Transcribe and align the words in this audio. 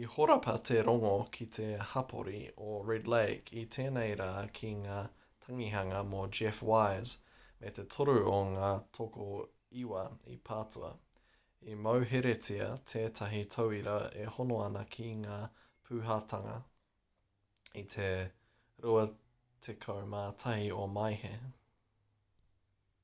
i 0.00 0.02
horapa 0.14 0.52
te 0.68 0.74
rongo 0.88 1.12
ki 1.36 1.44
te 1.56 1.68
hapori 1.92 2.40
o 2.64 2.72
red 2.88 3.06
lake 3.12 3.54
i 3.60 3.62
tēnei 3.76 4.16
rā 4.20 4.26
ki 4.58 4.72
ngā 4.80 4.96
tangihanga 5.44 6.02
mō 6.08 6.20
jeff 6.40 6.58
wise 6.70 7.14
me 7.62 7.72
te 7.78 7.84
toru 7.94 8.18
o 8.32 8.42
ngā 8.50 8.68
tokoiwa 8.98 10.02
i 10.34 10.36
patua 10.50 10.90
i 11.74 11.78
mauheretia 11.86 12.68
tētahi 12.94 13.42
tauira 13.56 13.96
e 14.24 14.28
hono 14.36 14.60
ana 14.68 14.86
ki 14.96 15.10
ngā 15.24 15.40
pūhitanga 15.88 16.58
i 17.84 17.86
te 17.96 18.10
21 18.92 20.54
o 20.84 20.86
maehe 21.00 21.36